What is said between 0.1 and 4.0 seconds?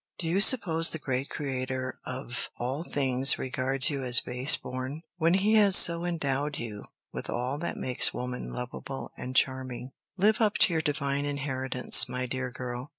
Do you suppose the great Creator of all things regards